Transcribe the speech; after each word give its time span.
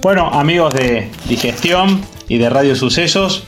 Bueno, 0.00 0.28
amigos 0.32 0.74
de 0.74 1.10
Digestión 1.28 2.02
y 2.28 2.38
de 2.38 2.48
Radio 2.48 2.76
Sucesos, 2.76 3.42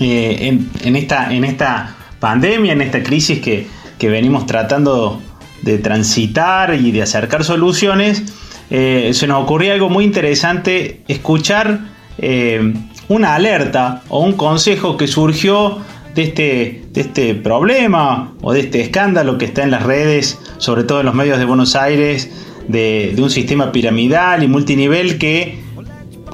eh, 0.00 0.58
en, 0.82 0.96
esta, 0.96 1.32
en 1.32 1.44
esta 1.44 1.94
pandemia, 2.18 2.72
en 2.72 2.80
esta 2.80 3.00
crisis 3.04 3.38
que, 3.38 3.68
venimos 4.08 4.44
tratando 4.46 5.22
de 5.62 5.78
transitar 5.78 6.74
y 6.74 6.90
de 6.90 7.02
acercar 7.02 7.44
soluciones, 7.44 8.24
eh, 8.70 9.12
se 9.14 9.28
nos 9.28 9.44
ocurrió 9.44 9.72
algo 9.72 9.88
muy 9.88 10.02
interesante, 10.02 11.02
escuchar 11.06 11.92
eh, 12.18 12.74
una 13.06 13.36
alerta 13.36 14.02
o 14.08 14.18
un 14.18 14.32
consejo 14.32 14.96
que 14.96 15.06
surgió 15.06 15.78
de 16.16 16.22
este, 16.24 16.84
de 16.90 17.00
este 17.02 17.36
problema 17.36 18.34
o 18.42 18.52
de 18.52 18.62
este 18.62 18.80
escándalo 18.80 19.38
que 19.38 19.44
está 19.44 19.62
en 19.62 19.70
las 19.70 19.84
redes, 19.84 20.40
sobre 20.58 20.82
todo 20.82 20.98
en 20.98 21.06
los 21.06 21.14
medios 21.14 21.38
de 21.38 21.44
Buenos 21.44 21.76
Aires, 21.76 22.32
de, 22.68 23.14
un 23.18 23.30
sistema 23.30 23.72
piramidal 23.72 24.42
y 24.42 24.48
multinivel 24.48 25.18
que 25.18 25.58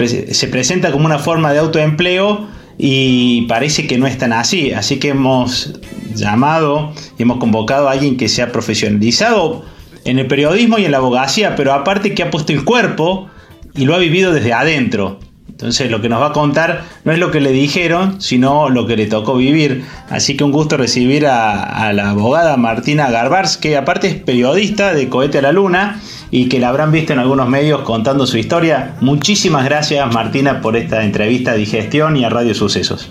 se 0.06 0.46
presenta 0.48 0.92
como 0.92 1.06
una 1.06 1.18
forma 1.18 1.52
de 1.52 1.58
autoempleo 1.58 2.46
y 2.78 3.42
parece 3.42 3.86
que 3.86 3.98
no 3.98 4.06
es 4.06 4.16
tan 4.18 4.32
así. 4.32 4.72
Así 4.72 4.98
que 4.98 5.08
hemos 5.08 5.80
llamado 6.14 6.92
y 7.18 7.22
hemos 7.22 7.38
convocado 7.38 7.88
a 7.88 7.92
alguien 7.92 8.16
que 8.16 8.28
se 8.28 8.42
ha 8.42 8.52
profesionalizado 8.52 9.64
en 10.04 10.18
el 10.18 10.26
periodismo 10.26 10.78
y 10.78 10.84
en 10.84 10.92
la 10.92 10.98
abogacía, 10.98 11.56
pero 11.56 11.72
aparte 11.72 12.14
que 12.14 12.22
ha 12.22 12.30
puesto 12.30 12.52
el 12.52 12.64
cuerpo 12.64 13.28
y 13.74 13.84
lo 13.84 13.94
ha 13.94 13.98
vivido 13.98 14.32
desde 14.32 14.52
adentro. 14.52 15.18
Entonces 15.48 15.90
lo 15.90 16.00
que 16.00 16.08
nos 16.08 16.20
va 16.20 16.28
a 16.28 16.32
contar 16.32 16.84
no 17.04 17.10
es 17.10 17.18
lo 17.18 17.32
que 17.32 17.40
le 17.40 17.50
dijeron, 17.50 18.20
sino 18.20 18.68
lo 18.68 18.86
que 18.86 18.96
le 18.96 19.06
tocó 19.06 19.36
vivir. 19.36 19.84
Así 20.08 20.36
que 20.36 20.44
un 20.44 20.52
gusto 20.52 20.76
recibir 20.76 21.26
a, 21.26 21.92
la 21.92 22.10
abogada 22.10 22.56
Martina 22.56 23.10
Garbars, 23.10 23.56
que 23.56 23.76
aparte 23.76 24.06
es 24.06 24.14
periodista 24.14 24.94
de 24.94 25.08
Cohete 25.08 25.38
a 25.38 25.42
la 25.42 25.52
Luna 25.52 26.00
y 26.30 26.48
que 26.48 26.58
la 26.58 26.68
habrán 26.68 26.92
visto 26.92 27.12
en 27.12 27.18
algunos 27.18 27.48
medios 27.48 27.82
contando 27.82 28.26
su 28.26 28.38
historia. 28.38 28.94
Muchísimas 29.00 29.64
gracias 29.64 30.06
Martina 30.12 30.60
por 30.60 30.76
esta 30.76 31.02
entrevista 31.02 31.52
a 31.52 31.54
Digestión 31.54 32.16
y 32.16 32.24
a 32.24 32.28
Radio 32.28 32.54
Sucesos. 32.54 33.10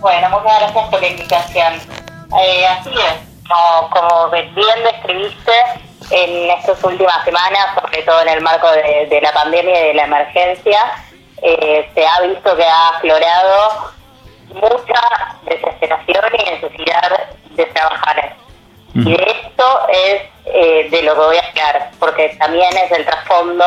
Bueno, 0.00 0.30
muchas 0.30 0.60
gracias 0.60 0.88
por 0.88 1.00
la 1.00 1.08
invitación. 1.08 1.74
Eh, 1.74 2.66
así 2.66 2.90
es, 2.90 3.48
como, 3.48 4.30
bien 4.30 4.84
describiste 4.84 5.52
en 6.10 6.50
estas 6.50 6.82
últimas 6.84 7.24
semanas, 7.24 7.66
sobre 7.74 8.02
todo 8.02 8.22
en 8.22 8.28
el 8.28 8.40
marco 8.40 8.70
de 8.70 9.20
la 9.20 9.32
pandemia 9.32 9.80
y 9.80 9.88
de 9.88 9.94
la 9.94 10.04
emergencia, 10.04 10.78
eh, 11.42 11.88
se 11.94 12.06
ha 12.06 12.20
visto 12.22 12.56
que 12.56 12.64
ha 12.64 12.88
aflorado 12.96 13.92
mucha 14.54 15.00
desesperación 15.44 16.24
y 16.32 16.50
necesidad 16.50 17.28
de 17.50 17.66
trabajar. 17.66 18.36
Y 19.04 19.12
esto 19.12 19.88
es 19.92 20.22
eh, 20.46 20.88
de 20.90 21.02
lo 21.02 21.14
que 21.14 21.20
voy 21.20 21.36
a 21.36 21.48
hablar, 21.48 21.90
porque 21.98 22.36
también 22.38 22.76
es 22.76 22.90
el 22.90 23.04
trasfondo 23.04 23.64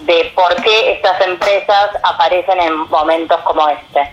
de 0.00 0.32
por 0.34 0.54
qué 0.62 0.92
estas 0.92 1.20
empresas 1.20 1.90
aparecen 2.02 2.60
en 2.60 2.76
momentos 2.88 3.40
como 3.42 3.68
este. 3.68 4.10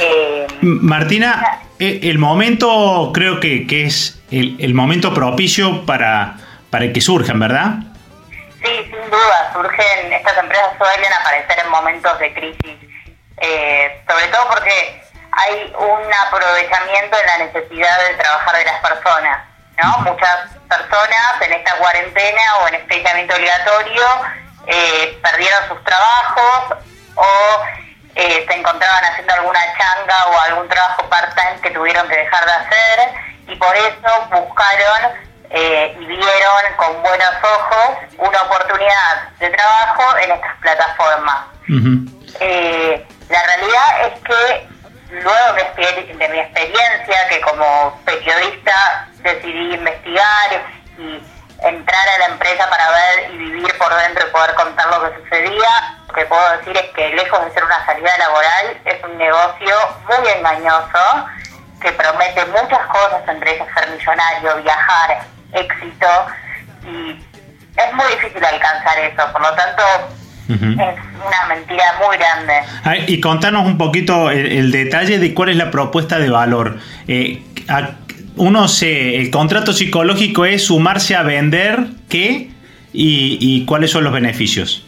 Eh, 0.00 0.46
Martina, 0.62 1.60
el 1.78 2.18
momento 2.18 3.10
creo 3.12 3.38
que, 3.40 3.66
que 3.66 3.84
es 3.84 4.22
el, 4.30 4.56
el, 4.58 4.72
momento 4.72 5.12
propicio 5.12 5.84
para, 5.84 6.36
para 6.70 6.90
que 6.92 7.00
surjan, 7.00 7.38
¿verdad? 7.38 7.74
Sí, 8.62 8.70
sin 8.84 9.10
duda, 9.10 9.52
surgen, 9.52 10.12
estas 10.12 10.38
empresas 10.38 10.68
suelen 10.78 11.12
aparecer 11.12 11.58
en 11.64 11.70
momentos 11.70 12.18
de 12.18 12.32
crisis, 12.32 12.76
eh, 13.42 14.00
sobre 14.08 14.26
todo 14.28 14.42
porque 14.48 15.02
hay 15.32 15.72
un 15.78 16.14
aprovechamiento 16.26 17.16
de 17.16 17.24
la 17.24 17.38
necesidad 17.38 18.08
de 18.08 18.14
trabajar 18.14 18.56
de 18.56 18.64
las 18.64 18.80
personas, 18.80 19.44
¿no? 19.82 19.98
Muchas 19.98 20.50
personas 20.68 21.40
en 21.40 21.52
esta 21.52 21.76
cuarentena 21.76 22.42
o 22.60 22.68
en 22.68 22.74
este 22.74 22.94
aislamiento 22.94 23.34
obligatorio 23.34 24.04
eh, 24.66 25.18
perdieron 25.22 25.68
sus 25.68 25.82
trabajos 25.84 26.78
o 27.14 27.64
eh, 28.14 28.44
se 28.46 28.54
encontraban 28.54 29.04
haciendo 29.04 29.34
alguna 29.34 29.60
changa 29.78 30.26
o 30.26 30.40
algún 30.40 30.68
trabajo 30.68 31.08
part-time 31.08 31.60
que 31.62 31.70
tuvieron 31.70 32.06
que 32.08 32.16
dejar 32.16 32.44
de 32.44 32.52
hacer 32.52 33.00
y 33.48 33.56
por 33.56 33.74
eso 33.74 34.28
buscaron 34.30 35.12
eh, 35.50 35.96
y 35.98 36.06
vieron 36.06 36.76
con 36.76 37.02
buenos 37.02 37.34
ojos 37.42 37.98
una 38.18 38.42
oportunidad 38.42 39.28
de 39.38 39.50
trabajo 39.50 40.18
en 40.18 40.32
estas 40.32 40.56
plataformas. 40.60 41.46
Eh, 42.40 43.06
la 43.28 43.42
realidad 43.44 44.06
es 44.06 44.20
que 44.20 44.71
luego 45.12 45.52
de, 45.54 46.28
mi 46.28 46.38
experiencia, 46.38 47.28
que 47.28 47.40
como 47.42 48.00
periodista 48.04 49.08
decidí 49.22 49.74
investigar 49.74 50.64
y 50.98 51.22
entrar 51.62 52.08
a 52.08 52.18
la 52.18 52.26
empresa 52.26 52.68
para 52.68 52.90
ver 52.90 53.30
y 53.30 53.36
vivir 53.36 53.78
por 53.78 53.94
dentro 53.94 54.26
y 54.26 54.30
poder 54.30 54.54
contar 54.54 54.86
lo 54.88 55.02
que 55.02 55.22
sucedía, 55.22 55.98
lo 56.08 56.14
que 56.14 56.24
puedo 56.26 56.58
decir 56.58 56.76
es 56.76 56.90
que 56.94 57.10
lejos 57.10 57.44
de 57.44 57.52
ser 57.52 57.64
una 57.64 57.84
salida 57.86 58.10
laboral, 58.18 58.80
es 58.84 59.04
un 59.04 59.18
negocio 59.18 59.76
muy 60.08 60.28
engañoso 60.28 61.26
que 61.80 61.92
promete 61.92 62.44
muchas 62.46 62.86
cosas, 62.86 63.22
entre 63.28 63.54
ellas 63.54 63.68
ser 63.74 63.90
millonario, 63.90 64.56
viajar, 64.62 65.20
éxito 65.52 66.26
y 66.84 67.24
es 67.76 67.92
muy 67.94 68.06
difícil 68.06 68.44
alcanzar 68.44 68.98
eso, 68.98 69.32
por 69.32 69.42
lo 69.42 69.54
tanto 69.54 69.82
es 70.48 70.56
una 70.56 71.46
mentira 71.48 71.84
muy 72.06 72.16
grande. 72.16 72.54
y 73.06 73.20
contanos 73.20 73.66
un 73.66 73.78
poquito 73.78 74.30
el, 74.30 74.70
detalle 74.70 75.18
de 75.18 75.34
cuál 75.34 75.50
es 75.50 75.56
la 75.56 75.70
propuesta 75.70 76.18
de 76.18 76.30
valor. 76.30 76.78
Eh, 77.08 77.42
uno 78.36 78.68
se, 78.68 79.16
el 79.16 79.30
contrato 79.30 79.72
psicológico 79.72 80.44
es 80.44 80.66
sumarse 80.66 81.16
a 81.16 81.22
vender 81.22 81.78
qué 82.08 82.50
y, 82.92 83.64
cuáles 83.66 83.90
son 83.90 84.04
los 84.04 84.12
beneficios. 84.12 84.84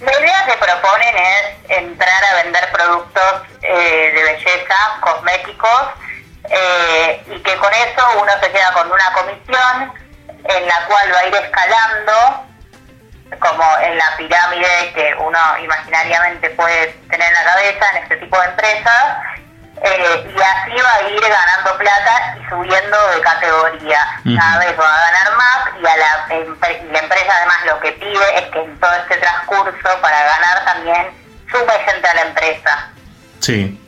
La 0.00 0.12
idea 0.20 0.44
que 0.46 0.52
proponen 0.52 1.14
es 1.16 1.78
entrar 1.78 2.24
a 2.24 2.42
vender 2.42 2.64
productos 2.72 3.42
eh, 3.62 4.12
de 4.14 4.22
belleza, 4.22 4.74
cosméticos, 5.00 5.82
eh, 6.50 7.22
y 7.34 7.38
que 7.40 7.56
con 7.56 7.72
eso 7.72 8.02
uno 8.20 8.32
se 8.42 8.50
queda 8.50 8.72
con 8.74 8.86
una 8.86 9.12
comisión 9.14 9.92
en 10.44 10.66
la 10.66 10.86
cual 10.86 11.12
va 11.12 11.18
a 11.20 11.26
ir 11.28 11.34
escalando, 11.34 12.53
como 13.38 13.64
en 13.82 13.96
la 13.96 14.16
pirámide 14.16 14.92
que 14.94 15.14
uno 15.18 15.38
imaginariamente 15.62 16.50
puede 16.50 16.88
tener 17.10 17.28
en 17.28 17.34
la 17.34 17.44
cabeza 17.44 17.84
en 17.92 18.02
este 18.02 18.16
tipo 18.18 18.38
de 18.38 18.46
empresas, 18.46 19.04
eh, 19.82 20.32
y 20.34 20.40
así 20.40 20.82
va 20.82 20.94
a 20.94 21.10
ir 21.10 21.20
ganando 21.20 21.76
plata 21.78 22.38
y 22.40 22.48
subiendo 22.48 22.96
de 23.10 23.20
categoría. 23.20 23.98
Cada 24.38 24.58
vez 24.58 24.78
va 24.78 24.94
a 24.94 25.10
ganar 25.10 25.36
más 25.36 25.82
y, 25.82 25.86
a 25.86 25.96
la, 25.96 26.92
la 26.92 26.98
empresa 26.98 27.32
además 27.38 27.56
lo 27.66 27.80
que 27.80 27.92
pide 27.92 28.38
es 28.38 28.44
que 28.52 28.60
en 28.60 28.78
todo 28.78 28.92
este 28.94 29.16
transcurso 29.16 30.00
para 30.00 30.22
ganar 30.22 30.64
también 30.64 31.06
sume 31.50 31.72
gente 31.86 32.08
a 32.08 32.14
la 32.14 32.22
empresa. 32.22 32.90
Sí. 33.40 33.80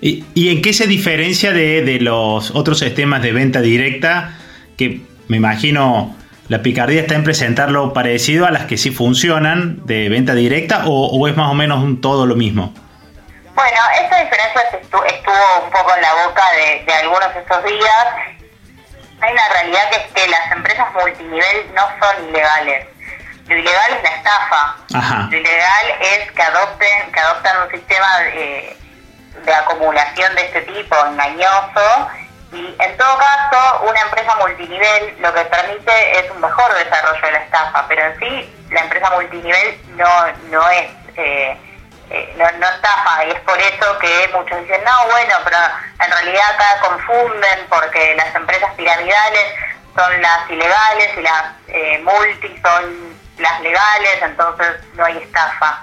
¿Y, 0.00 0.50
en 0.50 0.62
qué 0.62 0.72
se 0.72 0.88
diferencia 0.88 1.52
de, 1.52 1.98
los 2.00 2.50
otros 2.50 2.80
sistemas 2.80 3.22
de 3.22 3.32
venta 3.32 3.60
directa? 3.60 4.34
Que 4.76 5.00
me 5.28 5.36
imagino 5.36 6.16
la 6.52 6.60
picardía 6.60 7.00
está 7.00 7.14
en 7.14 7.24
presentarlo 7.24 7.94
parecido 7.94 8.44
a 8.44 8.50
las 8.50 8.66
que 8.66 8.76
sí 8.76 8.90
funcionan 8.90 9.86
de 9.86 10.10
venta 10.10 10.34
directa 10.34 10.82
o, 10.84 11.26
es 11.26 11.34
más 11.34 11.50
o 11.50 11.54
menos 11.54 11.82
un 11.82 12.02
todo 12.02 12.26
lo 12.26 12.34
mismo. 12.36 12.74
Bueno, 13.54 13.78
esta 13.98 14.22
diferencia 14.22 14.60
estuvo, 14.70 15.02
un 15.64 15.70
poco 15.70 15.96
en 15.96 16.02
la 16.02 16.12
boca 16.26 16.42
de, 16.84 16.92
algunos 16.92 17.32
de 17.32 17.40
estos 17.40 17.64
días. 17.64 18.06
Hay 19.22 19.32
una 19.32 19.48
realidad 19.48 19.80
que 19.92 19.96
es 19.96 20.06
que 20.12 20.28
las 20.28 20.52
empresas 20.52 20.86
multinivel 20.92 21.74
no 21.74 21.88
son 21.98 22.28
ilegales. 22.28 22.86
Lo 23.48 23.56
ilegal 23.56 23.92
es 23.96 24.02
la 24.02 24.10
estafa. 24.10 25.28
Lo 25.30 25.36
ilegal 25.38 25.86
es 26.02 26.32
que 26.32 26.42
adopten, 26.42 27.12
que 27.12 27.20
adoptan 27.20 27.62
un 27.64 27.70
sistema 27.70 28.18
de, 28.18 28.76
de 29.46 29.54
acumulación 29.54 30.34
de 30.34 30.42
este 30.42 30.60
tipo, 30.60 30.96
engañoso, 31.06 32.10
y 32.52 32.76
en 32.78 32.96
todo 32.98 33.18
caso, 33.18 33.82
una 33.88 34.00
empresa 34.00 34.36
multinivel 34.36 35.16
lo 35.20 35.32
que 35.32 35.44
permite 35.46 36.18
es 36.18 36.30
un 36.30 36.40
mejor 36.40 36.72
desarrollo 36.74 37.26
de 37.26 37.32
la 37.32 37.38
estafa, 37.38 37.86
pero 37.88 38.04
en 38.04 38.18
sí 38.18 38.54
la 38.70 38.80
empresa 38.80 39.10
multinivel 39.10 39.80
no, 39.96 40.26
no 40.50 40.70
es... 40.70 40.90
Eh, 41.16 41.56
eh, 42.10 42.34
no, 42.36 42.44
no 42.58 42.68
estafa 42.68 43.24
y 43.24 43.30
es 43.30 43.40
por 43.40 43.58
eso 43.58 43.98
que 43.98 44.28
muchos 44.34 44.60
dicen, 44.60 44.84
no, 44.84 45.06
bueno, 45.10 45.34
pero 45.44 45.56
en 46.04 46.10
realidad 46.10 46.44
acá 46.54 46.80
confunden 46.82 47.66
porque 47.70 48.14
las 48.16 48.34
empresas 48.34 48.70
piramidales 48.74 49.54
son 49.96 50.20
las 50.20 50.50
ilegales 50.50 51.08
y 51.16 51.20
las 51.22 51.44
eh, 51.68 51.98
multi 52.04 52.60
son 52.62 53.16
las 53.38 53.60
legales, 53.60 54.22
entonces 54.22 54.68
no 54.94 55.04
hay 55.04 55.18
estafa. 55.18 55.82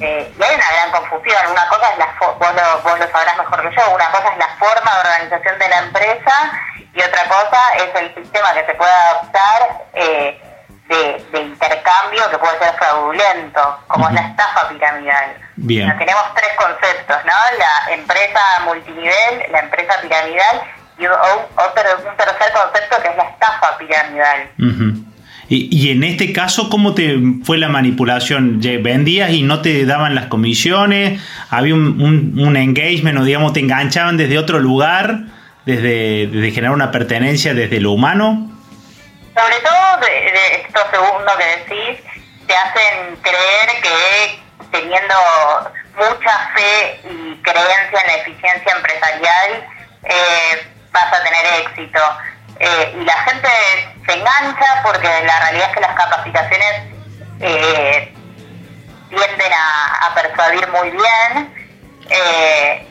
Eh, 0.00 0.34
y 0.38 0.42
hay 0.42 0.54
una 0.54 0.72
gran 0.72 0.90
confusión. 0.92 1.50
Una 1.50 1.66
cosa 1.68 1.90
es 1.92 1.98
la, 1.98 2.14
vos 2.20 2.36
lo, 2.38 2.82
vos 2.82 2.98
lo 2.98 3.10
sabrás 3.10 3.36
mejor 3.38 3.68
que 3.68 3.76
yo, 3.76 3.90
una 3.94 4.10
cosa 4.10 4.28
es 4.32 4.38
la 4.38 4.48
forma 4.58 4.92
de 4.94 5.00
organización 5.00 5.58
de 5.58 5.68
la 5.68 5.78
empresa 5.78 6.52
y 6.92 7.02
otra 7.02 7.24
cosa 7.28 7.60
es 7.76 7.94
el 7.94 8.14
sistema 8.14 8.52
que 8.52 8.66
se 8.66 8.74
puede 8.74 8.92
adoptar 8.92 9.86
eh, 9.94 10.42
de, 10.88 11.40
intercambio 11.40 12.30
que 12.30 12.38
puede 12.38 12.58
ser 12.58 12.74
fraudulento, 12.74 13.78
como 13.86 14.08
es 14.08 14.14
la 14.14 14.22
estafa 14.22 14.68
piramidal. 14.68 15.36
Bien. 15.56 15.96
tenemos 15.98 16.24
tres 16.34 16.50
conceptos, 16.56 17.16
¿no? 17.24 17.58
La 17.58 17.94
empresa 17.94 18.40
multinivel, 18.64 19.46
la 19.50 19.60
empresa 19.60 20.00
piramidal 20.02 20.62
y 20.98 21.06
otro, 21.06 22.08
un 22.08 22.16
tercer 22.16 22.52
concepto 22.52 23.02
que 23.02 23.08
es 23.08 23.16
la 23.16 23.24
estafa 23.24 23.78
piramidal. 23.78 24.50
Y, 25.52 25.90
en 25.90 26.04
este 26.04 26.32
caso, 26.32 26.70
¿cómo 26.70 26.94
te 26.94 27.18
fue 27.44 27.58
la 27.58 27.68
manipulación? 27.68 28.60
¿Vendías 28.60 29.30
y 29.30 29.42
no 29.42 29.60
te 29.62 29.84
daban 29.84 30.14
las 30.14 30.26
comisiones? 30.26 31.20
¿Había 31.50 31.74
un, 31.74 32.56
engagement 32.56 33.18
o 33.18 33.24
digamos 33.24 33.52
te 33.52 33.58
enganchaban 33.58 34.16
desde 34.16 34.38
otro 34.38 34.60
lugar, 34.60 35.22
desde, 35.66 36.52
generar 36.52 36.70
una 36.70 36.92
pertenencia 36.92 37.52
desde 37.52 37.80
lo 37.80 37.90
humano? 37.90 38.48
Sobre 39.34 39.56
todo 39.56 40.06
de, 40.06 40.62
esto 40.62 40.80
segundo 40.92 41.32
que 41.36 41.74
decís, 41.74 42.04
te 42.46 42.54
hacen 42.54 43.16
creer 43.20 43.82
que 43.82 44.38
teniendo 44.70 45.14
mucha 45.96 46.52
fe 46.54 47.00
y 47.10 47.34
creencia 47.42 48.00
en 48.00 48.06
la 48.06 48.14
eficiencia 48.22 48.72
empresarial, 48.76 49.68
eh, 50.04 50.66
vas 50.92 51.12
a 51.12 51.24
tener 51.24 51.66
éxito. 51.66 52.00
Eh, 52.62 52.94
y 53.00 53.04
la 53.06 53.14
gente 53.22 53.48
se 54.04 54.12
engancha 54.12 54.82
porque 54.84 55.08
la 55.24 55.40
realidad 55.40 55.68
es 55.70 55.74
que 55.74 55.80
las 55.80 55.96
capacitaciones 55.96 56.82
eh, 57.40 58.14
tienden 59.08 59.52
a, 59.54 60.14
persuadir 60.14 60.68
muy 60.68 60.90
bien 60.90 61.54
eh, 62.10 62.86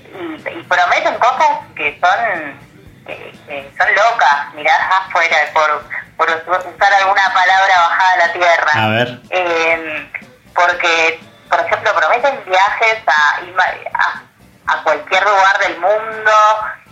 y, 0.57 0.63
prometen 0.63 1.13
cosas 1.19 1.59
que 1.75 1.99
son 2.01 2.59
que, 3.05 3.71
son 3.77 3.87
locas, 3.93 4.53
miradas 4.55 4.87
afuera, 5.01 5.37
por, 5.53 5.83
por 6.17 6.27
usar 6.27 6.93
alguna 6.93 7.31
palabra 7.31 7.75
bajada 7.77 8.13
a 8.13 8.17
la 8.17 8.33
tierra. 8.33 8.71
A 8.73 8.87
ver. 8.89 9.21
porque, 10.55 11.19
por 11.47 11.59
ejemplo, 11.59 11.95
prometen 11.95 12.43
viajes 12.45 12.97
a, 13.05 13.39
a, 13.93 14.73
a 14.73 14.83
cualquier 14.83 15.23
lugar 15.23 15.59
del 15.59 15.79
mundo. 15.79 16.31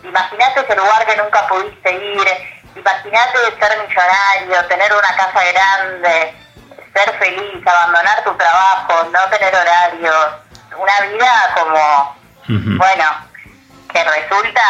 Imagínate 0.03 0.59
ese 0.59 0.75
lugar 0.75 1.05
que 1.07 1.17
nunca 1.17 1.47
pudiste 1.47 1.91
ir 1.91 2.56
Imagínate 2.77 3.37
ser 3.59 3.87
millonario, 3.87 4.67
tener 4.67 4.91
una 4.93 5.15
casa 5.15 5.41
grande, 5.51 6.35
ser 6.93 7.17
feliz, 7.17 7.67
abandonar 7.67 8.23
tu 8.23 8.33
trabajo, 8.35 9.09
no 9.11 9.19
tener 9.29 9.55
horarios, 9.55 10.27
una 10.77 11.07
vida 11.07 11.55
como, 11.55 12.17
bueno, 12.77 13.05
que 13.91 14.03
resulta 14.03 14.61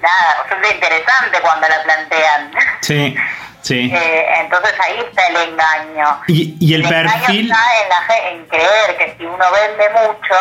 nada, 0.00 0.42
resulta 0.44 0.74
interesante 0.74 1.40
cuando 1.40 1.68
la 1.68 1.82
plantean. 1.82 2.52
Sí, 2.80 3.16
sí. 3.62 3.92
Eh, 3.94 4.26
entonces 4.40 4.72
ahí 4.80 4.98
está 5.00 5.26
el 5.26 5.36
engaño. 5.50 6.22
¿Y, 6.28 6.74
el, 6.74 6.88
perfil? 6.88 7.50
está 7.50 8.28
en, 8.28 8.38
en 8.38 8.46
creer 8.46 8.96
que 8.96 9.14
si 9.18 9.26
uno 9.26 9.44
vende 9.50 9.90
mucho, 9.90 10.34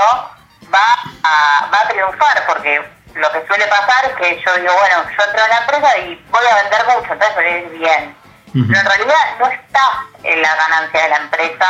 va 0.74 0.94
a, 1.24 1.70
va 1.74 1.80
a 1.80 1.88
triunfar, 1.90 2.46
porque 2.48 2.97
lo 3.18 3.32
que 3.32 3.48
suele 3.48 3.66
pasar 3.68 4.06
es 4.06 4.16
que 4.16 4.42
yo 4.46 4.56
digo, 4.62 4.74
bueno, 4.74 5.10
yo 5.10 5.24
entro 5.26 5.44
en 5.44 5.50
la 5.50 5.60
empresa 5.60 5.98
y 6.00 6.26
voy 6.32 6.46
a 6.52 6.56
vender 6.64 6.82
mucho, 6.86 7.14
entonces 7.14 7.38
a 7.38 7.50
ir 7.50 7.70
bien. 7.80 8.16
Pero 8.54 8.80
en 8.80 8.86
realidad 8.86 9.16
no 9.40 9.48
está 9.48 10.08
en 10.24 10.42
la 10.42 10.56
ganancia 10.56 11.04
de 11.04 11.10
la 11.10 11.18
empresa 11.18 11.68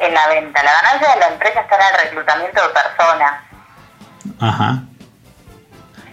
en 0.00 0.14
la 0.14 0.26
venta. 0.28 0.62
La 0.62 0.72
ganancia 0.72 1.14
de 1.14 1.20
la 1.20 1.28
empresa 1.28 1.60
está 1.60 1.76
en 1.76 1.94
el 1.94 2.00
reclutamiento 2.06 2.62
de 2.62 2.68
personas. 2.68 3.32
Ajá. 4.40 4.82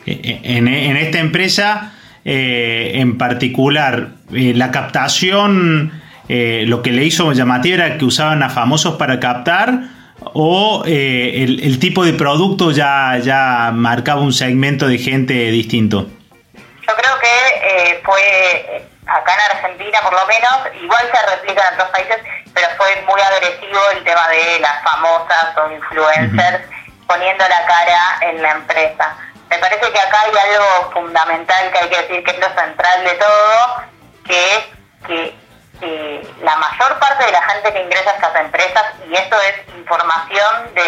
E, 0.06 0.12
e, 0.12 0.58
en, 0.58 0.68
en 0.68 0.98
esta 0.98 1.20
empresa, 1.20 1.94
eh, 2.26 2.92
en 2.96 3.18
particular, 3.18 4.10
eh, 4.34 4.54
la 4.56 4.72
captación, 4.72 6.02
eh, 6.28 6.66
lo 6.68 6.82
que 6.82 6.92
le 6.92 7.04
hizo 7.04 7.32
llamativo 7.32 7.76
era 7.76 7.98
que 7.98 8.06
usaban 8.06 8.44
a 8.44 8.50
famosos 8.50 8.96
para 8.96 9.20
captar 9.20 10.01
o 10.34 10.84
eh, 10.86 11.44
el, 11.44 11.80
tipo 11.80 12.04
de 12.06 12.14
producto 12.14 12.72
ya, 12.72 13.18
ya 13.22 13.72
marcaba 13.74 14.22
un 14.22 14.34
segmento 14.34 14.88
de 14.88 14.98
gente 14.98 15.34
distinto? 15.34 16.08
Yo 16.54 16.96
creo 16.96 17.20
que 17.20 17.92
eh, 17.92 18.02
fue 18.04 18.84
acá 19.06 19.34
en 19.34 19.58
Argentina 19.58 20.00
por 20.04 20.14
lo 20.14 20.26
menos, 20.28 20.84
igual 20.84 21.02
se 21.14 21.36
replica 21.36 21.68
en 21.68 21.74
otros 21.76 21.90
países, 21.90 22.18
pero 22.54 22.68
fue 22.78 23.02
muy 23.08 23.22
agresivo 23.22 23.80
el 23.96 24.04
tema 24.04 24.28
de 24.30 24.60
las 24.60 24.84
famosas 24.84 25.58
o 25.58 25.72
influencers 25.72 26.64
poniendo 27.08 27.44
la 27.48 27.66
cara 27.66 28.18
en 28.22 28.42
la 28.42 28.52
empresa. 28.52 29.18
Me 29.50 29.58
parece 29.58 29.92
que 29.92 30.00
acá 30.00 30.22
hay 30.22 30.32
algo 30.32 30.92
fundamental 30.94 31.72
que 31.72 31.78
hay 31.80 31.90
que 31.90 32.02
decir 32.02 32.24
que 32.24 32.32
es 32.32 32.40
lo 32.40 32.48
central 32.48 33.04
de 33.04 33.14
todo, 33.16 33.84
que 34.26 34.56
es 34.56 34.64
que 35.08 35.41
eh, 35.82 36.22
la 36.42 36.56
mayor 36.58 37.00
parte 37.00 37.26
de 37.26 37.32
la 37.32 37.42
gente 37.42 37.74
que 37.74 37.84
ingresa 37.84 38.12
a 38.12 38.14
estas 38.14 38.36
empresas, 38.36 38.84
y 39.08 39.16
esto 39.16 39.36
es 39.42 39.76
información 39.76 40.74
de, 40.74 40.84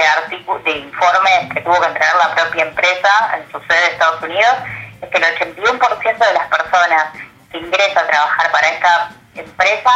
de 0.63 0.71
informes 0.71 1.53
que 1.53 1.61
tuvo 1.61 1.79
que 1.79 1.87
entregar 1.87 2.15
la 2.15 2.35
propia 2.35 2.63
empresa 2.63 3.09
en 3.37 3.51
su 3.51 3.59
sede 3.67 3.79
de 3.79 3.87
Estados 3.87 4.21
Unidos, 4.21 4.55
es 5.01 5.09
que 5.09 5.17
el 5.17 5.23
81% 5.23 6.17
de 6.17 6.33
las 6.33 6.47
personas 6.47 7.05
que 7.51 7.57
ingresan 7.57 8.05
a 8.05 8.07
trabajar 8.07 8.51
para 8.51 8.67
esta 8.67 9.09
empresa 9.35 9.91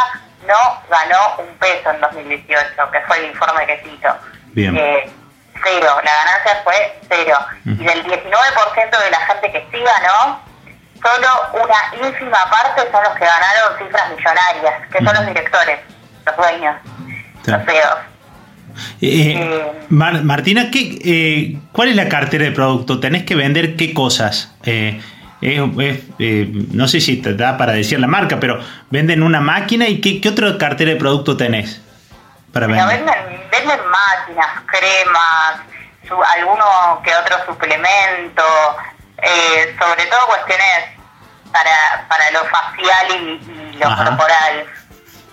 no 0.46 0.82
ganó 0.88 1.36
un 1.38 1.58
peso 1.58 1.90
en 1.90 2.00
2018, 2.00 2.90
que 2.90 3.00
fue 3.02 3.18
el 3.18 3.24
informe 3.26 3.66
que 3.66 3.78
cito. 3.78 4.08
Eh, 4.56 5.10
cero, 5.62 6.00
la 6.02 6.14
ganancia 6.14 6.60
fue 6.64 6.98
cero. 7.08 7.38
Y 7.64 7.84
del 7.84 8.04
19% 8.04 8.98
de 8.98 9.10
la 9.10 9.20
gente 9.26 9.52
que 9.52 9.68
sí 9.70 9.78
ganó, 9.78 10.40
solo 11.02 11.28
una 11.64 12.08
ínfima 12.08 12.38
parte 12.50 12.82
son 12.90 13.02
los 13.02 13.12
que 13.14 13.24
ganaron 13.24 13.78
cifras 13.78 14.10
millonarias, 14.10 14.88
que 14.90 14.98
son 14.98 15.14
los 15.14 15.26
directores, 15.26 15.78
los 16.26 16.36
dueños, 16.36 16.76
los 17.46 17.64
CEOs. 17.64 18.18
Eh, 19.00 19.34
eh, 19.36 19.86
Martina, 19.88 20.70
¿qué, 20.70 20.98
eh, 21.04 21.58
¿cuál 21.72 21.88
es 21.88 21.96
la 21.96 22.08
cartera 22.08 22.44
de 22.44 22.52
producto? 22.52 23.00
¿Tenés 23.00 23.24
que 23.24 23.34
vender 23.34 23.76
qué 23.76 23.92
cosas? 23.92 24.54
no 25.40 26.88
sé 26.88 27.00
si 27.00 27.16
te 27.22 27.34
da 27.34 27.56
para 27.56 27.72
decir 27.72 27.98
la 28.00 28.06
marca, 28.06 28.38
pero 28.40 28.60
venden 28.90 29.22
una 29.22 29.40
máquina 29.40 29.88
y 29.88 30.00
qué, 30.00 30.20
qué 30.20 30.28
otra 30.28 30.58
cartera 30.58 30.92
de 30.92 30.96
producto 30.96 31.36
tenés 31.36 31.80
para 32.52 32.66
vender. 32.66 32.86
Venden, 32.86 33.40
venden 33.50 33.80
máquinas, 33.88 34.48
cremas, 34.66 35.60
su, 36.06 36.14
alguno 36.22 37.00
que 37.04 37.10
otro 37.14 37.36
suplemento, 37.46 38.42
eh, 39.22 39.76
sobre 39.78 40.06
todo 40.06 40.26
cuestiones 40.26 40.98
para, 41.52 42.06
para 42.08 42.30
lo 42.30 42.40
facial 42.44 43.06
y, 43.10 43.78
lo 43.78 43.96
corporal. 43.96 44.66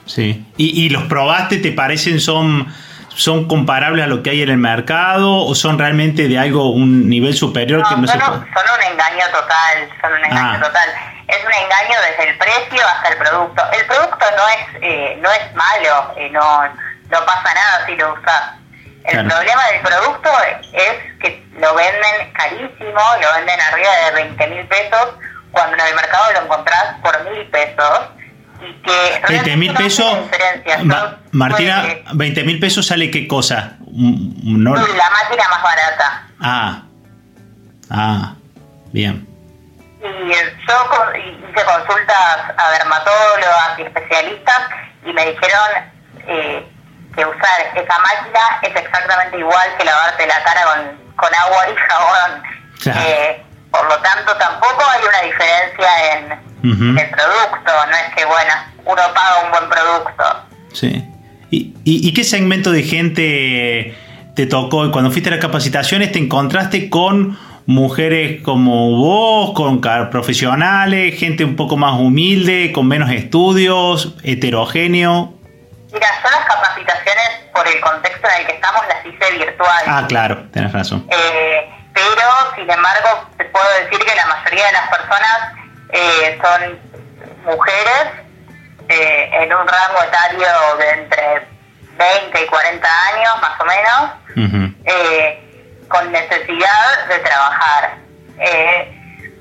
Sí. 0.06 0.46
¿Y, 0.58 0.86
¿Y, 0.86 0.90
los 0.90 1.04
probaste? 1.04 1.58
¿Te 1.58 1.72
parecen 1.72 2.20
son, 2.20 2.72
son 3.10 3.48
comparables 3.48 4.06
a 4.06 4.08
lo 4.08 4.22
que 4.22 4.30
hay 4.32 4.42
en 4.42 4.50
el 4.50 4.58
mercado 4.58 5.46
o 5.46 5.56
son 5.56 5.80
realmente 5.80 6.28
de 6.28 6.38
algo, 6.38 6.72
un 6.72 7.10
nivel 7.10 7.34
superior 7.36 7.84
que 7.88 7.96
no 7.96 8.08
son, 8.08 8.20
se 8.20 8.26
puede? 8.26 8.40
Son 8.40 8.64
un 8.78 8.92
engaño 8.92 9.26
total, 9.32 9.90
son 10.02 10.14
un 10.14 10.26
engaño 10.26 10.58
ah. 10.58 10.62
total. 10.62 10.90
Es 11.28 11.44
un 11.44 11.54
engaño 11.54 11.96
desde 12.08 12.30
el 12.30 12.38
precio 12.38 12.88
hasta 12.88 13.10
el 13.10 13.18
producto. 13.18 13.64
El 13.72 13.86
producto 13.88 14.26
no 14.38 14.48
es 14.48 14.84
eh, 14.84 15.20
no 15.22 15.31
es 15.31 15.56
malo, 15.56 16.14
eh, 16.18 16.30
no, 16.30 16.64
no 16.66 17.26
pasa 17.26 17.54
nada 17.54 17.86
si 17.88 17.96
lo 17.96 18.14
usas 18.14 18.54
el 19.07 19.28
problema 19.28 19.68
del 19.71 19.81
producto 19.81 20.30
es 20.74 20.94
que 21.19 21.45
lo 21.59 21.76
venden 21.76 22.33
carísimo, 22.33 23.00
lo 23.21 23.33
venden 23.35 23.62
arriba 23.62 23.90
de 24.06 24.24
20 24.24 24.47
mil 24.47 24.68
pesos, 24.68 25.09
cuando 25.52 25.76
en 25.76 25.88
el 25.88 25.95
mercado 25.95 26.33
lo 26.33 26.42
encontrás 26.42 26.95
por 27.02 27.30
mil 27.30 27.45
pesos. 27.47 28.00
Y 28.62 28.74
que 28.81 29.21
20 29.28 29.57
mil 29.57 29.74
pesos, 29.74 30.18
Martina, 31.31 31.85
20 32.14 32.44
mil 32.44 32.59
pesos 32.59 32.88
sale 32.88 33.12
qué 33.12 33.28
cosa? 33.28 33.78
La 33.83 35.09
máquina 35.09 35.50
más 35.50 35.64
barata. 35.64 36.28
Ah, 36.42 36.81
ah, 37.92 38.33
bien. 38.92 39.28
Y 40.02 40.31
yo 40.31 40.35
hice 41.16 41.66
consultas 41.66 42.38
a 42.57 42.71
dermatólogas 42.71 43.80
y 43.80 43.81
especialistas 43.83 44.59
y 45.06 45.14
me 45.14 45.31
dijeron 45.31 45.69
eh, 46.28 46.75
que 47.16 47.26
usar 47.26 47.60
esa 47.74 48.00
máquina 48.00 48.40
es 48.62 48.76
exactamente 48.76 49.38
igual 49.38 49.68
que 49.78 49.86
lavarte 49.86 50.28
la 50.28 50.44
cara 50.44 50.62
con, 51.16 51.30
agua 51.34 51.66
y 51.69 51.76
jabón. 51.76 52.44
Eh, 53.07 53.42
por 53.72 53.86
lo 53.90 53.98
tanto, 54.02 54.36
tampoco 54.38 54.84
hay 54.90 55.02
una 55.07 55.22
diferencia 55.22 56.14
en 56.14 56.98
el 56.98 57.10
producto. 57.10 57.72
No 57.90 57.95
es 57.95 58.16
que, 58.16 58.26
bueno, 58.26 58.54
uno 58.86 59.02
paga 59.14 59.45
un 59.45 59.52
buen 59.52 59.69
producto. 59.69 60.24
Sí. 60.74 61.04
¿Y, 61.52 61.74
y, 61.84 62.14
qué 62.14 62.24
segmento 62.24 62.72
de 62.72 62.84
gente 62.84 63.95
te 64.36 64.45
tocó? 64.45 64.92
Cuando 64.92 65.12
fuiste 65.12 65.30
a 65.30 65.34
las 65.34 65.42
capacitaciones, 65.42 66.12
¿te 66.12 66.19
encontraste 66.19 66.90
con 66.90 67.38
mujeres 67.66 68.42
como 68.42 68.92
vos, 68.98 69.54
con 69.54 69.80
profesionales, 70.10 71.18
gente 71.18 71.45
un 71.45 71.56
poco 71.56 71.78
más 71.78 72.00
humilde, 72.00 72.72
con 72.74 72.88
menos 72.88 73.12
estudios, 73.12 74.16
heterogéneo? 74.24 75.34
Mira, 75.95 76.09
yo 76.21 76.30
las 76.30 76.45
capacitaciones, 76.45 77.30
por 77.54 77.66
el 77.66 77.80
contexto 77.80 78.28
en 78.28 78.42
el 78.42 78.47
que 78.47 78.54
estamos, 78.56 78.85
las 78.90 79.06
hice 79.06 79.31
virtuales. 79.31 79.87
Ah, 79.87 80.04
claro, 80.09 80.44
tienes 80.52 80.73
razón. 80.73 81.07
Eh, 81.09 81.73
pero, 81.94 82.21
sin 82.54 82.69
embargo, 82.69 83.30
te 83.37 83.45
puedo 83.45 83.66
decir 83.80 83.99
que 83.99 84.14
la 84.14 84.25
mayoría 84.25 84.66
de 84.66 84.71
las 84.73 84.90
personas 84.90 85.54
eh, 85.94 86.37
son 86.44 86.80
mujeres 87.45 88.07
eh, 88.90 89.30
en 89.31 89.54
un 89.54 89.66
rango 89.66 90.04
etario 90.04 90.47
de 90.80 90.90
entre 90.90 91.47
20 91.97 92.44
y 92.44 92.45
40 92.45 92.90
años, 93.14 93.42
más 93.42 93.57
o 93.57 93.64
menos, 93.64 94.11
con 95.87 96.11
necesidad 96.11 97.07
de 97.07 97.19
trabajar. 97.19 97.97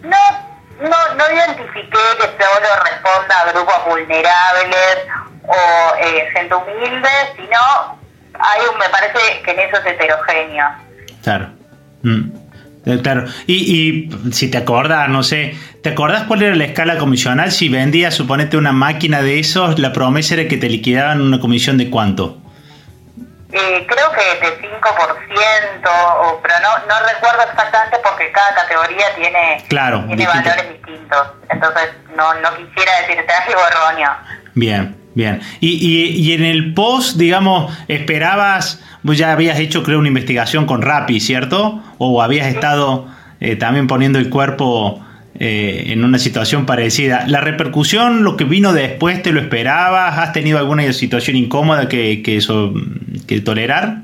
no 0.03 0.55
no, 0.81 1.15
no 1.15 1.31
identifiqué 1.31 1.99
que 2.19 2.45
solo 2.45 2.69
responda 2.85 3.41
a 3.41 3.53
grupos 3.53 3.85
vulnerables 3.87 4.99
o 5.47 5.97
eh, 6.01 6.29
gente 6.33 6.55
humilde, 6.55 7.09
sino 7.37 7.99
hay 8.39 8.61
un, 8.73 8.79
me 8.79 8.89
parece 8.89 9.43
que 9.43 9.51
en 9.51 9.61
eso 9.61 9.77
es 9.79 9.87
heterogéneo. 9.87 10.67
Claro. 11.23 11.49
Mm. 12.03 12.45
Eh, 12.87 13.01
claro. 13.03 13.25
Y, 13.47 13.55
y 13.55 14.33
si 14.33 14.51
te 14.51 14.59
acordás, 14.59 15.09
no 15.09 15.23
sé, 15.23 15.57
¿te 15.83 15.91
acordás 15.91 16.25
cuál 16.25 16.43
era 16.43 16.55
la 16.55 16.65
escala 16.65 16.99
comisional? 16.99 17.51
Si 17.51 17.69
vendías, 17.69 18.15
suponete, 18.15 18.57
una 18.57 18.73
máquina 18.73 19.23
de 19.23 19.39
esos, 19.39 19.79
la 19.79 19.93
promesa 19.93 20.35
era 20.35 20.49
que 20.49 20.59
te 20.59 20.69
liquidaban 20.69 21.23
una 21.23 21.41
comisión 21.41 21.79
de 21.79 21.89
cuánto? 21.89 22.39
Eh, 23.53 23.87
creo 23.87 24.11
que 24.11 24.47
de 24.47 24.69
5%, 24.69 25.87
o, 25.87 26.41
pero 26.43 26.55
no, 26.61 26.87
no 26.87 27.07
recuerdo 27.07 27.43
exactamente 27.49 27.99
porque 28.03 28.31
cada 28.33 28.55
categoría 28.55 29.15
tiene, 29.15 29.65
tiene 29.69 30.27
valores 30.27 30.73
distintos. 30.73 31.29
Entonces, 31.49 31.91
no, 32.17 32.35
no 32.35 32.57
quisiera 32.57 32.93
decirte 33.07 33.33
algo 33.33 33.61
erróneo. 33.67 34.11
Bien, 34.55 35.04
bien. 35.15 35.41
Y, 35.61 35.71
y, 35.71 36.11
y 36.21 36.33
en 36.33 36.45
el 36.45 36.75
post, 36.75 37.17
digamos, 37.17 37.73
esperabas, 37.89 38.83
vos 39.03 39.17
ya 39.17 39.33
habías 39.33 39.59
hecho, 39.59 39.83
creo, 39.83 39.99
una 39.99 40.09
investigación 40.09 40.67
con 40.67 40.83
Rappi, 40.83 41.21
¿cierto? 41.21 41.83
O 41.99 42.23
habías 42.23 42.47
estado 42.49 43.09
eh, 43.41 43.57
también 43.57 43.87
poniendo 43.87 44.19
el 44.19 44.31
cuerpo 44.31 45.05
eh, 45.39 45.85
en 45.89 46.05
una 46.05 46.19
situación 46.19 46.65
parecida. 46.65 47.25
¿La 47.27 47.41
repercusión, 47.41 48.23
lo 48.23 48.37
que 48.37 48.45
vino 48.45 48.73
después, 48.73 49.23
te 49.23 49.33
lo 49.33 49.41
esperabas? 49.41 50.17
¿Has 50.19 50.33
tenido 50.33 50.59
alguna 50.59 50.93
situación 50.93 51.37
incómoda 51.37 51.89
que, 51.89 52.23
que, 52.23 52.37
eso, 52.37 52.73
que 53.27 53.41
tolerar? 53.41 53.97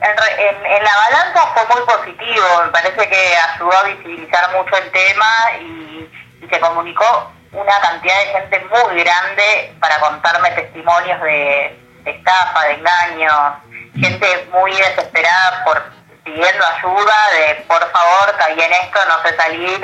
En, 0.00 0.84
la 0.84 0.90
balanza 0.94 1.40
fue 1.54 1.62
muy 1.74 1.86
positivo, 1.86 2.44
me 2.64 2.70
parece 2.70 3.08
que 3.08 3.16
ayudó 3.54 3.72
a 3.72 3.84
visibilizar 3.84 4.44
mucho 4.56 4.76
el 4.76 4.90
tema 4.90 5.26
y, 5.60 6.08
se 6.48 6.60
comunicó 6.60 7.32
una 7.52 7.80
cantidad 7.80 8.18
de 8.18 8.26
gente 8.26 8.66
muy 8.70 9.02
grande 9.02 9.74
para 9.80 9.98
contarme 10.00 10.50
testimonios 10.50 11.20
de, 11.22 11.78
de 12.04 12.10
estafa, 12.10 12.64
de 12.64 12.72
engaños, 12.74 13.54
gente 13.94 14.48
muy 14.52 14.72
desesperada 14.72 15.64
por 15.64 15.98
pidiendo 16.24 16.64
ayuda 16.64 17.16
de 17.32 17.54
por 17.66 17.80
favor 17.90 18.36
caí 18.38 18.60
en 18.60 18.72
esto, 18.72 18.98
no 19.08 19.22
sé 19.28 19.36
salir. 19.36 19.80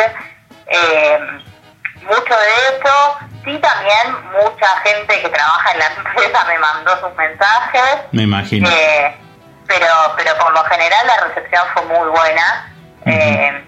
Eh, 0.66 1.18
mucho 2.02 2.37
de 2.37 2.76
eso, 2.76 3.18
sí 3.44 3.59
también 3.59 4.30
mucha 4.33 4.68
gente 4.83 5.23
que 5.23 5.28
trabaja 5.28 5.73
en 5.73 5.78
la 5.78 5.87
empresa 5.97 6.44
me 6.44 6.59
mandó 6.59 7.00
sus 7.00 7.14
mensajes. 7.16 7.97
Me 8.12 8.23
imagino. 8.23 8.68
Eh, 8.68 9.16
pero, 9.66 9.87
pero 10.16 10.37
por 10.37 10.52
lo 10.52 10.64
general 10.64 11.06
la 11.06 11.16
recepción 11.28 11.64
fue 11.73 11.83
muy 11.85 12.09
buena. 12.11 12.71
Eh, 13.06 13.64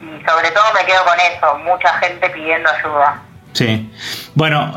y 0.00 0.24
sobre 0.24 0.50
todo 0.50 0.72
me 0.74 0.84
quedo 0.84 1.04
con 1.04 1.18
eso, 1.20 1.58
mucha 1.58 1.92
gente 1.98 2.30
pidiendo 2.30 2.70
ayuda. 2.70 3.22
Sí. 3.54 3.88
Bueno, 4.34 4.74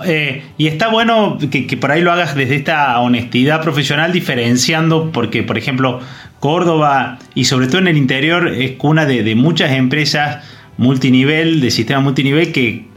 y 0.57 0.67
está 0.67 0.87
bueno 0.87 1.37
que, 1.51 1.67
que, 1.67 1.77
por 1.77 1.91
ahí 1.91 2.01
lo 2.01 2.11
hagas 2.11 2.35
desde 2.35 2.55
esta 2.55 2.99
honestidad 2.99 3.61
profesional, 3.61 4.11
diferenciando, 4.11 5.11
porque, 5.11 5.43
por 5.43 5.57
ejemplo, 5.57 5.99
Córdoba 6.41 7.19
y 7.35 7.45
sobre 7.45 7.67
todo 7.67 7.77
en 7.77 7.87
el 7.87 7.97
interior 7.97 8.47
es 8.47 8.71
cuna 8.71 9.05
de, 9.05 9.35
muchas 9.35 9.71
empresas 9.71 10.43
multinivel, 10.75 11.61
de 11.61 11.69
sistemas 11.69 12.03
multinivel 12.03 12.51
que, 12.51 12.87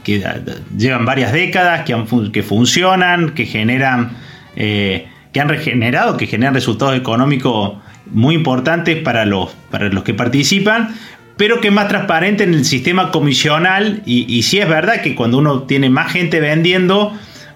llevan 0.75 1.05
varias 1.05 1.31
décadas, 1.31 1.85
que, 1.85 1.95
que 2.33 2.41
funcionan, 2.41 3.35
que 3.35 3.45
generan, 3.45 4.13
eh, 4.55 5.07
que 5.31 5.39
han 5.39 5.47
regenerado, 5.47 6.17
que 6.17 6.25
generan 6.25 6.55
resultados 6.55 6.97
económicos 6.97 7.73
muy 8.07 8.33
importantes 8.33 8.97
para 8.97 9.25
los, 9.25 9.51
para 9.69 9.89
los 9.89 10.03
que 10.03 10.15
participan, 10.15 10.95
pero 11.37 11.61
que 11.61 11.67
es 11.67 11.73
más 11.73 11.87
transparente 11.87 12.43
en 12.43 12.53
el 12.53 12.65
sistema 12.65 13.11
comisional. 13.11 14.01
Y, 14.05 14.25
y 14.33 14.43
sí 14.43 14.59
es 14.59 14.69
verdad 14.69 15.01
que 15.01 15.15
cuando 15.15 15.37
uno 15.37 15.63
tiene 15.63 15.89
más 15.89 16.11
gente 16.11 16.39
vendiendo, 16.39 17.13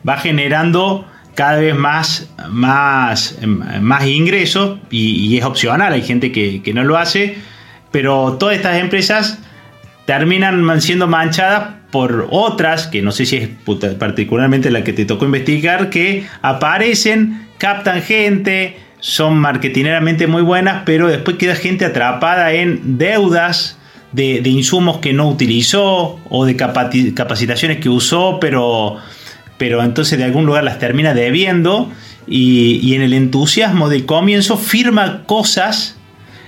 va 0.08 0.18
generando 0.18 1.06
cada 1.40 1.58
vez 1.58 1.74
más, 1.74 2.30
más, 2.50 3.38
más 3.80 4.06
ingresos 4.06 4.78
y, 4.90 5.38
es 5.38 5.46
opcional, 5.46 5.94
hay 5.94 6.02
gente 6.02 6.34
que, 6.34 6.62
no 6.74 6.84
lo 6.84 6.98
hace, 6.98 7.38
pero 7.92 8.34
todas 8.34 8.58
estas 8.58 8.78
empresas 8.78 9.40
terminan 10.06 10.82
siendo 10.82 11.08
manchadas 11.08 11.76
por 11.92 12.28
otras, 12.30 12.88
que 12.88 13.02
no 13.02 13.14
sé 13.14 13.26
si 13.26 13.38
es 13.38 13.50
particularmente 13.98 14.70
la 14.70 14.84
que 14.84 14.92
te 14.92 15.06
tocó 15.06 15.24
investigar, 15.24 15.90
que 15.90 16.28
aparecen, 16.42 17.48
captan 17.58 18.02
gente, 18.02 18.78
son 19.00 19.38
marketineramente 19.38 20.28
muy 20.28 20.42
buenas, 20.42 20.84
pero 20.86 21.08
después 21.08 21.38
queda 21.38 21.56
gente 21.56 21.86
atrapada 21.86 22.54
en 22.54 22.98
deudas 22.98 23.78
de, 24.12 24.42
de 24.42 24.50
insumos 24.50 24.98
que 24.98 25.14
no 25.14 25.30
utilizó 25.30 26.20
o 26.30 26.46
de 26.46 26.56
capacitaciones 26.56 27.80
que 27.80 27.90
usó, 27.90 28.40
pero 28.40 28.98
pero 29.60 29.84
entonces 29.84 30.18
de 30.18 30.24
algún 30.24 30.46
lugar 30.46 30.64
las 30.64 30.80
termina 30.80 31.14
debiendo 31.14 31.92
y, 32.26 32.96
en 32.96 33.02
el 33.02 33.14
entusiasmo 33.14 33.90
del 33.90 34.06
comienzo 34.06 34.58
firma 34.58 35.24
cosas 35.26 35.98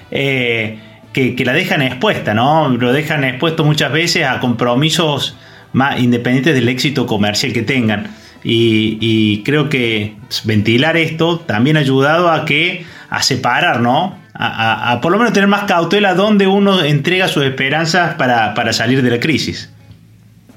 eh, 0.10 0.80
que, 1.12 1.36
la 1.44 1.54
dejan 1.54 1.82
expuesta, 1.82 2.34
¿no? 2.34 2.70
Lo 2.70 2.94
dejan 2.94 3.24
expuesto 3.26 3.66
muchas 3.66 3.92
veces 3.92 4.26
a 4.26 4.40
compromisos 4.40 5.36
más 5.74 6.00
independientes 6.00 6.56
del 6.56 6.70
éxito 6.70 7.06
comercial 7.06 7.52
que 7.52 7.64
tengan. 7.64 8.08
Y, 8.44 9.44
creo 9.44 9.70
que 9.70 10.16
ventilar 10.44 10.98
esto 10.98 11.40
también 11.40 11.78
ha 11.78 11.82
ayudado 11.82 12.32
a 12.32 12.46
que 12.46 12.86
a 13.10 13.22
separar, 13.22 13.80
¿no? 13.80 14.20
A, 14.34 15.00
por 15.02 15.12
lo 15.12 15.20
menos 15.20 15.34
tener 15.34 15.48
más 15.48 15.66
cautela 15.66 16.16
donde 16.16 16.48
uno 16.48 16.82
entrega 16.82 17.28
sus 17.28 17.44
esperanzas 17.44 18.16
para, 18.16 18.56
para 18.56 18.74
salir 18.74 19.04
de 19.04 19.12
la 19.12 19.20
crisis. 19.20 19.72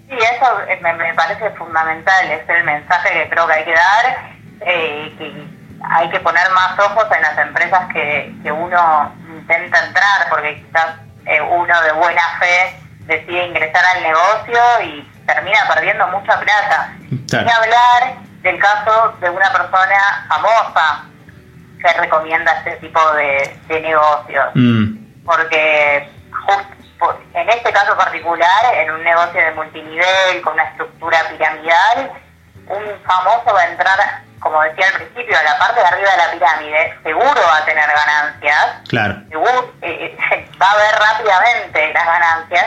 Sí, 0.08 0.14
eso 0.14 0.46
me, 0.80 1.14
parece 1.14 1.50
fundamental, 1.50 2.30
es 2.30 2.48
el 2.48 2.64
mensaje 2.64 3.10
que 3.12 3.30
creo 3.30 3.46
que 3.46 3.52
hay 3.52 3.64
que 3.64 3.74
dar, 3.74 4.30
eh, 4.60 5.14
que 5.18 5.32
hay 5.90 6.08
que 6.08 6.20
poner 6.20 6.50
más 6.54 6.78
ojos 6.78 7.04
en 7.14 7.22
las 7.22 7.38
empresas 7.38 7.92
que, 7.92 8.32
que 8.42 8.52
uno 8.52 9.12
intenta 9.28 9.86
entrar, 9.86 10.28
porque 10.30 10.62
quizás 10.64 10.96
eh, 11.26 11.40
uno 11.40 11.82
de 11.82 11.92
buena 11.92 12.22
fe 12.38 12.83
decide 13.06 13.46
ingresar 13.46 13.84
al 13.96 14.02
negocio 14.02 14.60
y 14.84 15.10
termina 15.26 15.58
perdiendo 15.72 16.06
mucha 16.08 16.38
plata. 16.40 16.92
Claro. 17.28 17.50
hablar 17.50 18.16
del 18.42 18.58
caso 18.58 19.14
de 19.20 19.30
una 19.30 19.50
persona 19.52 20.26
famosa 20.28 21.04
que 21.80 21.92
recomienda 22.00 22.52
este 22.58 22.76
tipo 22.76 23.00
de, 23.12 23.80
negocios, 23.80 24.46
mm. 24.54 25.24
porque 25.24 26.08
justo 26.46 26.74
en 27.34 27.48
este 27.48 27.72
caso 27.72 27.96
particular, 27.96 28.74
en 28.74 28.90
un 28.90 29.02
negocio 29.02 29.40
de 29.40 29.50
multinivel, 29.52 30.42
con 30.42 30.54
una 30.54 30.64
estructura 30.64 31.18
piramidal, 31.30 32.12
un 32.68 32.82
famoso 33.04 33.52
va 33.52 33.60
a 33.60 33.68
entrar, 33.68 33.98
como 34.40 34.62
decía 34.62 34.86
al 34.86 34.94
principio, 34.94 35.38
a 35.38 35.42
la 35.42 35.58
parte 35.58 35.80
de 35.80 35.86
arriba 35.86 36.10
de 36.10 36.16
la 36.16 36.30
pirámide, 36.32 36.98
seguro 37.02 37.40
va 37.46 37.58
a 37.58 37.64
tener 37.64 37.86
ganancias, 37.86 38.88
claro. 38.88 39.16
seguro, 39.28 39.74
eh, 39.82 40.16
eh, 40.32 40.50
va 40.62 40.70
a 40.70 40.76
ver 40.76 40.94
rápidamente 40.94 41.92
las 41.92 42.06
ganancias 42.06 42.64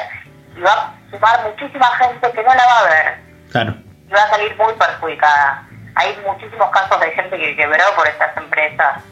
y 0.58 0.62
va 0.62 0.72
a 0.72 0.94
sumar 1.12 1.40
muchísima 1.50 1.86
gente 1.98 2.32
que 2.34 2.44
no 2.44 2.50
la 2.50 2.66
va 2.66 2.80
a 2.80 2.90
ver. 2.90 3.16
Claro. 3.52 3.76
Y 4.10 4.12
va 4.12 4.24
a 4.24 4.30
salir 4.30 4.56
muy 4.58 4.74
perjudicada. 4.74 5.68
Hay 5.96 6.18
muchísimos 6.26 6.70
casos 6.72 7.00
de 7.00 7.12
gente 7.12 7.38
que 7.38 7.56
quebró 7.56 7.84
por 7.96 8.08
estas 8.08 8.38
empresas. 8.38 9.04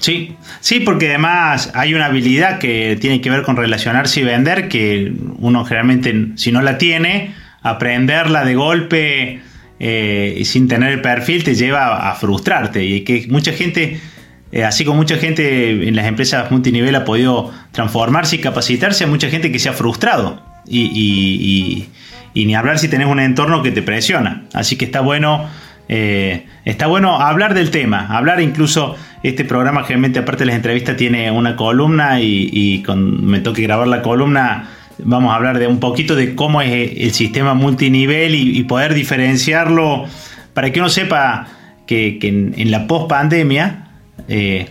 Sí, 0.00 0.36
sí, 0.60 0.80
porque 0.80 1.08
además 1.08 1.70
hay 1.74 1.94
una 1.94 2.06
habilidad 2.06 2.58
que 2.58 2.96
tiene 2.98 3.20
que 3.20 3.28
ver 3.28 3.42
con 3.42 3.56
relacionarse 3.56 4.20
y 4.20 4.24
vender, 4.24 4.68
que 4.68 5.12
uno 5.38 5.64
generalmente, 5.64 6.28
si 6.36 6.52
no 6.52 6.62
la 6.62 6.78
tiene, 6.78 7.34
aprenderla 7.62 8.44
de 8.44 8.54
golpe 8.54 9.42
eh, 9.78 10.40
sin 10.44 10.68
tener 10.68 10.92
el 10.92 11.02
perfil 11.02 11.44
te 11.44 11.54
lleva 11.54 12.10
a 12.10 12.14
frustrarte. 12.14 12.84
Y 12.84 13.02
que 13.02 13.26
mucha 13.28 13.52
gente, 13.52 14.00
eh, 14.52 14.64
así 14.64 14.84
como 14.84 14.98
mucha 14.98 15.16
gente 15.16 15.88
en 15.88 15.96
las 15.96 16.06
empresas 16.06 16.50
multinivel 16.50 16.94
ha 16.94 17.04
podido 17.04 17.52
transformarse 17.72 18.36
y 18.36 18.40
capacitarse, 18.40 19.04
hay 19.04 19.10
mucha 19.10 19.28
gente 19.28 19.52
que 19.52 19.58
se 19.58 19.68
ha 19.68 19.72
frustrado. 19.72 20.42
Y, 20.68 21.88
y 22.34 22.44
ni 22.44 22.54
hablar 22.54 22.78
si 22.78 22.88
tenés 22.88 23.06
un 23.08 23.18
entorno 23.20 23.62
que 23.62 23.70
te 23.70 23.82
presiona. 23.82 24.44
Así 24.52 24.76
que 24.76 24.84
está 24.84 25.00
bueno 25.00 25.48
eh, 25.88 26.46
está 26.64 26.88
bueno 26.88 27.20
hablar 27.20 27.54
del 27.54 27.70
tema, 27.70 28.08
hablar 28.08 28.40
incluso 28.40 28.96
este 29.22 29.44
programa 29.44 29.82
generalmente 29.82 30.18
aparte 30.18 30.40
de 30.40 30.46
las 30.46 30.56
entrevistas 30.56 30.96
tiene 30.96 31.30
una 31.30 31.54
columna 31.54 32.20
y, 32.20 32.82
con, 32.84 33.24
me 33.24 33.38
toque 33.38 33.62
grabar 33.62 33.86
la 33.86 34.02
columna 34.02 34.68
vamos 34.98 35.32
a 35.32 35.36
hablar 35.36 35.58
de 35.58 35.68
un 35.68 35.78
poquito 35.78 36.16
de 36.16 36.34
cómo 36.34 36.60
es 36.60 36.92
el 36.96 37.12
sistema 37.12 37.54
multinivel 37.54 38.34
y, 38.34 38.62
poder 38.64 38.94
diferenciarlo 38.94 40.06
para 40.54 40.72
que 40.72 40.80
uno 40.80 40.88
sepa 40.88 41.46
que, 41.86 42.18
en, 42.20 42.70
la 42.70 42.88
post 42.88 43.08
pandemia 43.08 43.88
eh, 44.26 44.66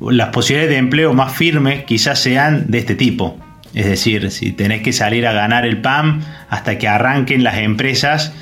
las 0.00 0.28
posibilidades 0.28 0.70
de 0.70 0.76
empleo 0.76 1.14
más 1.14 1.32
firmes 1.32 1.84
quizás 1.84 2.18
sean 2.18 2.70
de 2.70 2.78
este 2.78 2.94
tipo. 2.94 3.38
Es 3.74 3.86
decir, 3.86 4.30
si 4.30 4.52
tenés 4.52 4.82
que 4.82 4.92
salir 4.92 5.26
a 5.26 5.32
ganar 5.32 5.66
el 5.66 5.80
PAM 5.80 6.22
hasta 6.48 6.78
que 6.78 6.88
arranquen 6.88 7.42
las 7.42 7.56
empresas, 7.56 8.32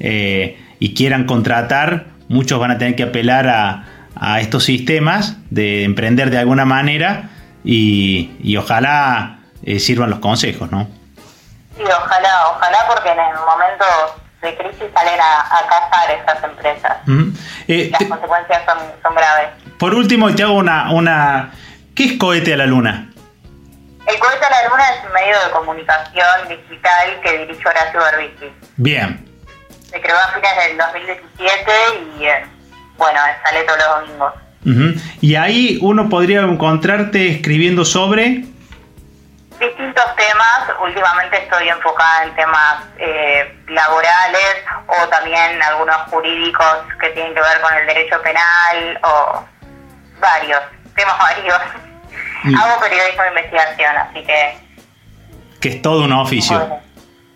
eh, 0.00 0.58
y 0.80 0.94
quieran 0.94 1.26
contratar, 1.26 2.06
muchos 2.28 2.58
van 2.58 2.70
a 2.70 2.78
tener 2.78 2.96
que 2.96 3.04
apelar 3.04 3.46
a, 3.48 3.84
estos 4.40 4.64
sistemas 4.64 5.36
de 5.48 5.84
emprender 5.84 6.28
de 6.28 6.36
alguna 6.36 6.66
manera 6.66 7.30
y, 7.64 8.54
ojalá 8.58 9.38
eh, 9.62 9.78
sirvan 9.78 10.10
los 10.10 10.18
consejos, 10.18 10.70
¿no? 10.70 10.88
Sí, 11.76 11.84
ojalá, 11.84 12.50
ojalá 12.50 12.78
porque 12.86 13.12
en 13.12 13.18
el 13.18 13.34
momento 13.34 13.84
de 14.42 14.56
crisis 14.56 14.92
salen 14.92 15.18
a, 15.18 15.40
a 15.40 15.66
cazar 15.66 16.10
estas 16.10 16.44
empresas. 16.44 16.96
Eh, 17.66 17.88
Las 17.90 18.08
consecuencias 18.10 18.62
son, 18.66 18.78
son, 19.02 19.14
graves. 19.14 19.48
Por 19.78 19.94
último, 19.94 20.34
te 20.34 20.42
hago 20.42 20.54
una, 20.54 20.90
una... 20.92 21.52
¿Qué 21.94 22.04
es 22.04 22.12
cohete 22.18 22.52
a 22.52 22.56
la 22.58 22.66
luna? 22.66 23.09
El 24.06 24.18
cohete 24.18 24.44
a 24.44 24.50
la 24.50 24.68
luna 24.68 24.90
es 24.90 25.04
un 25.04 25.12
medio 25.12 25.44
de 25.44 25.50
comunicación 25.50 26.48
digital 26.48 27.20
que 27.22 27.38
dirige 27.38 27.68
Horacio 27.68 28.00
Berbisky. 28.00 28.52
Bien. 28.76 29.26
Se 29.90 30.00
creó 30.00 30.16
a 30.16 30.28
fines 30.28 30.56
del 30.56 30.78
2017 30.78 31.72
y, 32.18 32.24
eh, 32.24 32.46
bueno, 32.96 33.20
sale 33.44 33.62
todos 33.64 33.78
los 33.78 34.00
domingos. 34.00 34.34
Y 35.20 35.36
ahí 35.36 35.78
uno 35.80 36.08
podría 36.08 36.40
encontrarte 36.40 37.30
escribiendo 37.30 37.84
sobre 37.84 38.44
distintos 39.58 40.16
temas. 40.16 40.70
Últimamente 40.82 41.38
estoy 41.38 41.68
enfocada 41.68 42.24
en 42.24 42.34
temas 42.34 42.84
eh, 42.98 43.58
laborales 43.68 44.64
o 44.86 45.08
también 45.08 45.62
algunos 45.62 45.96
jurídicos 46.10 46.76
que 47.00 47.10
tienen 47.10 47.34
que 47.34 47.40
ver 47.40 47.60
con 47.60 47.74
el 47.74 47.86
derecho 47.86 48.20
penal 48.22 48.98
o 49.02 49.44
varios, 50.20 50.60
temas 50.94 51.18
varios. 51.18 51.89
Hago 52.42 52.80
periodismo 52.80 53.22
de 53.22 53.28
investigación, 53.28 53.96
así 53.96 54.22
que... 54.24 54.58
Que 55.60 55.68
es 55.68 55.82
todo 55.82 56.04
un 56.04 56.12
oficio. 56.12 56.56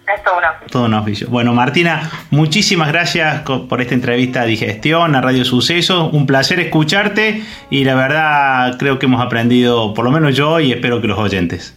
Es 0.07 0.23
todo 0.23 0.39
un 0.39 0.45
oficio. 0.45 0.69
Todo 0.71 0.85
un 0.85 0.95
oficio. 0.95 1.29
Bueno, 1.29 1.53
Martina, 1.53 2.11
muchísimas 2.31 2.89
gracias 2.89 3.43
por 3.43 3.81
esta 3.81 3.95
entrevista 3.95 4.43
a 4.43 4.45
Digestión, 4.45 5.15
a 5.15 5.21
Radio 5.21 5.45
Sucesos. 5.45 6.13
Un 6.13 6.27
placer 6.27 6.61
escucharte 6.61 7.43
y 7.71 7.85
la 7.85 7.95
verdad 7.95 8.77
creo 8.79 8.99
que 8.99 9.07
hemos 9.07 9.25
aprendido, 9.25 9.95
por 9.95 10.05
lo 10.05 10.11
menos 10.11 10.37
yo 10.37 10.61
y 10.61 10.73
espero 10.73 11.01
que 11.01 11.09
los 11.09 11.19
oyentes. 11.19 11.75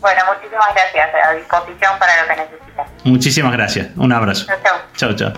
Bueno, 0.00 0.20
muchísimas 0.32 0.74
gracias. 0.74 1.08
A 1.28 1.34
disposición 1.34 1.98
para 1.98 2.22
lo 2.22 2.28
que 2.28 2.36
necesitas. 2.36 2.86
Muchísimas 3.04 3.52
gracias. 3.52 3.88
Un 3.96 4.12
abrazo. 4.12 4.46
Chao, 4.96 5.14
chao. 5.14 5.32